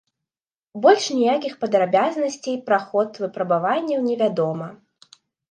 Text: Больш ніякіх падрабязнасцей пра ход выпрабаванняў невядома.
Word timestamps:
Больш 0.85 1.03
ніякіх 1.17 1.53
падрабязнасцей 1.63 2.57
пра 2.71 2.79
ход 2.87 3.21
выпрабаванняў 3.27 3.99
невядома. 4.09 4.67